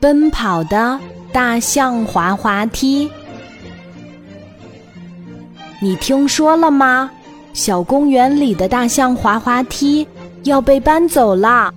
[0.00, 0.98] 奔跑的
[1.32, 3.10] 大象滑滑梯，
[5.80, 7.10] 你听说了吗？
[7.52, 10.06] 小公园里的大象滑滑梯
[10.44, 11.72] 要被搬走啦！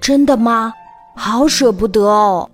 [0.00, 0.72] 真的吗？
[1.14, 2.48] 好舍不得哦！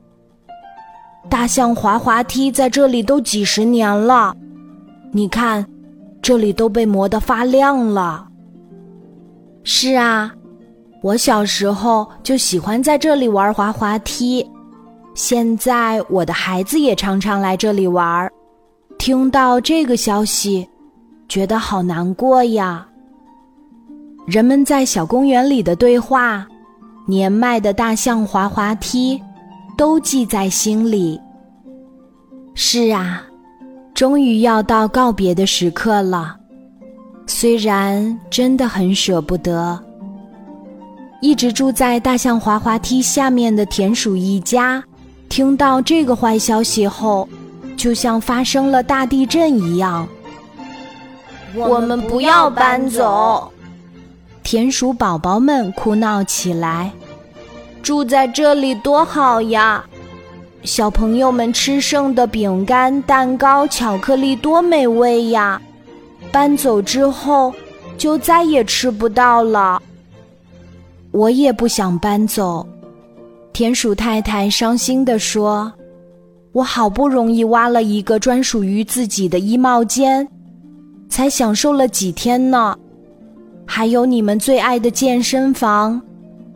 [1.29, 4.35] 大象滑滑梯在这里都几十年了，
[5.13, 5.67] 你看，
[6.21, 8.27] 这里都被磨得发亮了。
[9.63, 10.35] 是啊。
[11.03, 14.49] 我小时候就喜欢在这里玩滑滑梯，
[15.15, 18.31] 现在我的孩子也常常来这里玩。
[18.99, 20.69] 听到这个消息，
[21.29, 22.87] 觉得好难过呀。
[24.27, 26.47] 人们在小公园里的对话，
[27.05, 29.21] 年迈的大象滑滑梯，
[29.77, 31.21] 都记在心里。
[32.55, 33.25] 是啊，
[33.93, 36.37] 终于要到告别的时刻了，
[37.27, 39.83] 虽然真的很舍不得。
[41.23, 44.83] 一直住在大象滑滑梯下面的田鼠一家，
[45.29, 47.29] 听到这个坏消息后，
[47.77, 50.09] 就像发生了大地震一样。
[51.55, 53.53] 我们不要搬走！
[54.43, 56.91] 田鼠宝宝们哭闹起来。
[57.85, 59.85] 住在这里多好呀！
[60.65, 65.63] 小朋友们吃剩的饼干、蛋糕、巧克力多美味呀！
[66.33, 67.55] 搬走之后，
[67.97, 69.81] 就再也吃不到了。
[71.13, 72.67] 我也不想搬走，
[73.53, 75.71] 田鼠太太伤心地说
[76.53, 80.27] ：“我好不容易挖了一个专属于自己的衣帽间，
[81.11, 82.75] 才享受了几天呢。
[83.67, 86.01] 还有你们最爱的健身房，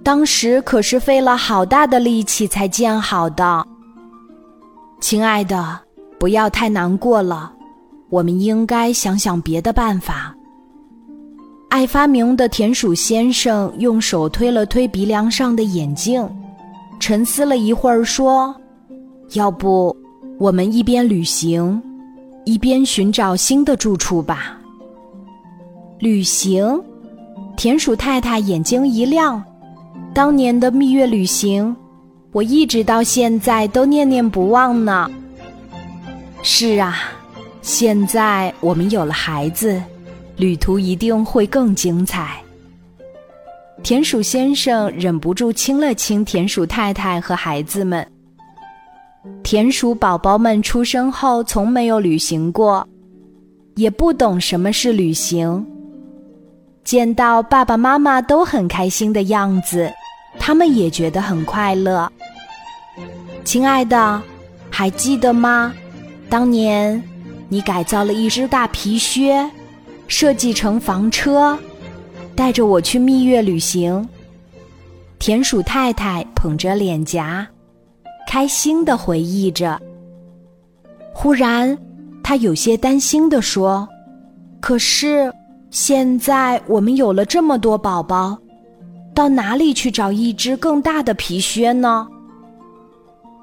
[0.03, 3.67] 当时可是费了好大的力气才建好的。
[5.01, 5.79] 亲爱的，
[6.19, 7.53] 不要太难过了，
[8.09, 10.35] 我们应该想想别的办法。”
[11.69, 16.27] 爱发明的田鼠先生用手推了推鼻梁上的眼镜，
[16.99, 18.55] 沉思了一会儿，说
[19.35, 19.95] ：“要不，
[20.39, 21.83] 我们一边旅行，
[22.45, 24.59] 一边寻找新的住处吧。”
[25.99, 26.81] 旅行，
[27.57, 29.43] 田鼠太太眼睛一亮，
[30.15, 31.75] 当年的蜜月旅行，
[32.33, 35.11] 我一直到现在都念念不忘呢。
[36.43, 36.97] 是啊，
[37.61, 39.83] 现在我们有了孩子。
[40.37, 42.43] 旅途一定会更精彩。
[43.83, 48.07] 田鼠先生忍不住亲了亲田鼠太太和孩子们。
[49.43, 52.87] 田鼠宝宝们出生后从没有旅行过，
[53.77, 55.65] 也不懂什么是旅行。
[56.85, 59.93] 见到爸爸妈妈都很开心的样子，
[60.39, 62.11] 他们也觉得很快乐。
[63.45, 64.21] 亲爱的，
[64.71, 65.73] 还记得吗？
[66.29, 67.03] 当年
[67.49, 69.49] 你改造了一只大皮靴。
[70.09, 71.59] 设计成房车，
[72.35, 74.09] 带着我去蜜月旅行。
[75.19, 77.47] 田鼠太太捧着脸颊，
[78.29, 79.81] 开心的回忆着。
[81.13, 81.77] 忽然，
[82.23, 83.89] 她有些担心的说
[84.61, 85.33] ：“可是，
[85.71, 88.39] 现在我们有了这么多宝宝，
[89.15, 92.07] 到哪里去找一只更大的皮靴呢？”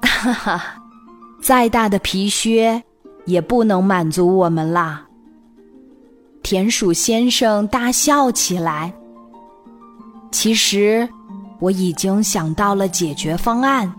[0.00, 0.82] 哈哈，
[1.42, 2.82] 再大的皮靴，
[3.26, 5.04] 也不能满足我们啦。
[6.44, 8.92] 田鼠先生大笑起来。
[10.30, 11.08] 其实，
[11.58, 13.90] 我已经想到了解决方案。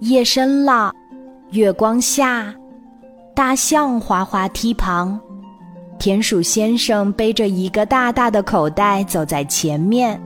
[0.00, 0.92] 夜深了，
[1.52, 2.54] 月光下，
[3.34, 5.18] 大象滑滑梯旁，
[5.98, 10.20] 田鼠先生背着一个大大的口袋走在前面。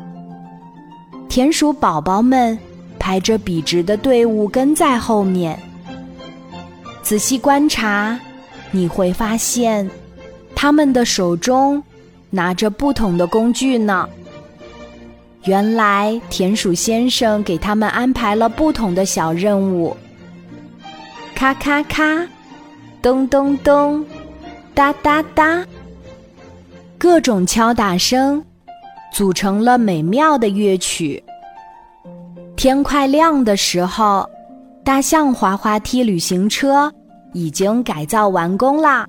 [1.29, 2.59] 田鼠宝宝们
[2.99, 5.57] 排着笔直的队伍跟在后面。
[7.03, 8.19] 仔细观察。
[8.75, 9.89] 你会发现，
[10.53, 11.81] 他们的手中
[12.29, 14.09] 拿着不同的工具呢。
[15.45, 19.97] 原来田鼠先生给他们安排了不同的小任务。
[21.37, 22.27] 咔咔咔，
[23.01, 24.05] 咚咚咚，
[24.75, 25.65] 哒哒哒，
[26.99, 28.45] 各种敲打声
[29.13, 31.23] 组成了美妙的乐曲。
[32.57, 34.29] 天快亮的时候，
[34.83, 36.93] 大象滑滑梯旅行车。
[37.35, 39.07] 已经改造完工啦！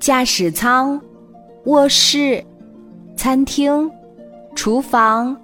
[0.00, 0.98] 驾驶舱、
[1.64, 2.42] 卧室、
[3.16, 3.90] 餐厅、
[4.54, 5.36] 厨房、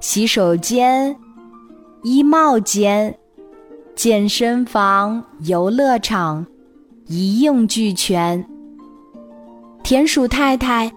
[0.00, 1.14] 洗手间、
[2.02, 3.14] 衣帽间、
[3.94, 6.46] 健身房、游乐场
[7.06, 8.42] 一应俱全。
[9.82, 10.90] 田鼠太太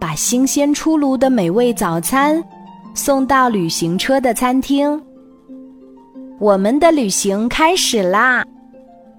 [0.00, 2.42] 把新鲜出炉的美味早餐
[2.94, 5.00] 送到旅行车的餐厅。
[6.38, 8.44] 我们的旅行开始啦！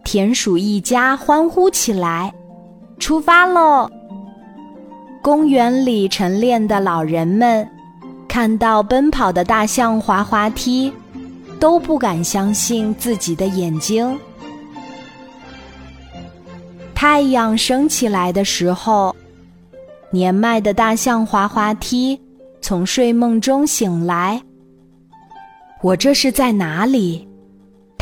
[0.07, 2.33] 田鼠一家欢呼起来，
[2.97, 3.91] 出发喽！
[5.21, 7.69] 公园里晨练的老人们
[8.25, 10.93] 看到奔跑的大象滑滑梯，
[11.59, 14.17] 都不敢相信自己的眼睛。
[16.95, 19.13] 太阳升起来的时候，
[20.09, 22.17] 年迈的大象滑滑梯
[22.61, 24.41] 从睡梦中醒来。
[25.81, 27.26] 我这是在哪里？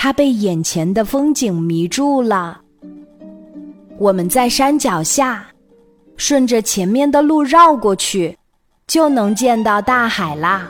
[0.06, 2.62] 他被眼前的风景迷住了。
[3.98, 5.48] 我们在山脚下，
[6.16, 8.38] 顺着前面的路绕过去，
[8.86, 10.70] 就能见到大海啦。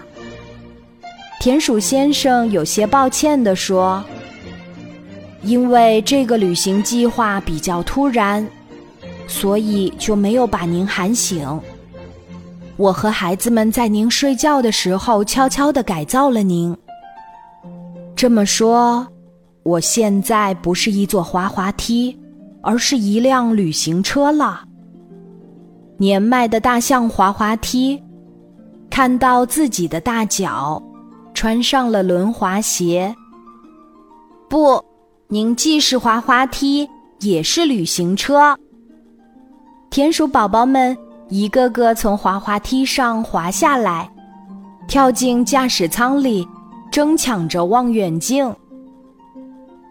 [1.41, 4.01] 田鼠先生有些抱歉地说
[5.43, 8.47] ：“因为这个旅行计划比较突然，
[9.27, 11.45] 所以就没有把您喊醒。
[12.77, 16.73] 我和孩子们在您睡觉的时候悄悄地改造了您。
[18.15, 19.05] 这么说，
[19.65, 22.17] 我现在不是一座滑滑梯。”
[22.67, 24.63] 而是一辆旅行车了。
[25.99, 28.01] 年迈的大象滑滑梯，
[28.89, 30.81] 看到自己的大脚，
[31.31, 33.15] 穿上了轮滑鞋。
[34.49, 34.83] 不，
[35.27, 36.89] 您既是滑滑梯，
[37.19, 38.57] 也是旅行车。
[39.91, 40.97] 田鼠宝宝们
[41.29, 44.09] 一个个从滑滑梯上滑下来，
[44.87, 46.47] 跳进驾驶舱里，
[46.91, 48.51] 争抢着望远镜。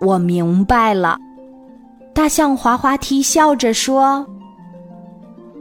[0.05, 1.19] 我明白了。
[2.13, 4.25] 大象滑滑梯笑着说：“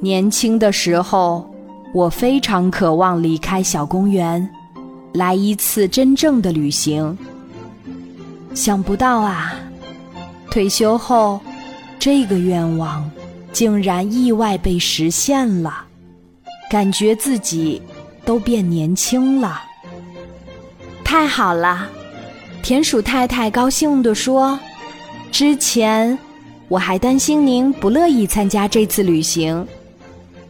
[0.02, 1.50] 年轻的时候，
[1.94, 4.48] 我非常渴望离开小公园，
[5.14, 7.18] 来一次真正的旅行。
[8.54, 9.56] 想不到啊，
[10.52, 11.40] 退休后，
[11.98, 13.10] 这个愿望
[13.52, 15.86] 竟然意外被实现了，
[16.70, 17.82] 感觉自己
[18.26, 19.62] 都变年轻了。
[21.04, 21.90] 太好了！”
[22.64, 24.58] 田鼠太太高兴地说
[25.32, 26.18] ：“之前。”
[26.70, 29.68] 我还担心您不乐意参加这次旅行，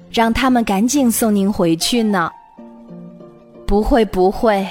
[0.10, 2.32] 让他们赶紧送您回去呢。
[3.66, 4.66] 不会不会，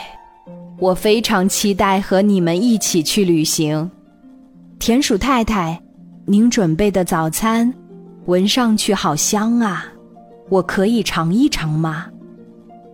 [0.78, 3.90] 我非常期待和你们一起去旅行。
[4.78, 5.78] 田鼠太太，
[6.24, 7.70] 您准备的早餐
[8.24, 9.84] 闻上去好香啊，
[10.48, 12.06] 我可以尝一尝吗？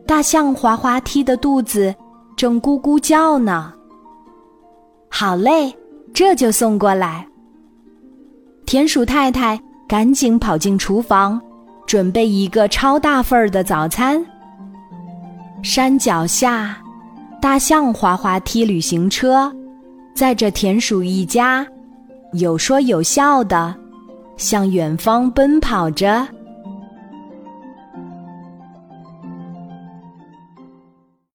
[0.05, 1.95] 大象滑滑梯的肚子
[2.35, 3.75] 正咕咕叫呢。
[5.21, 5.75] 好嘞，
[6.15, 7.27] 这就送过来。
[8.67, 11.43] 田鼠太太赶紧跑进厨房，
[11.89, 14.25] 准备一个超大份儿的早餐。
[15.61, 16.79] 山脚下，
[17.43, 19.53] 大象滑滑梯旅行车
[20.15, 21.67] 载着田鼠一家，
[22.35, 23.75] 有说有笑的
[24.37, 26.25] 向远方奔跑着。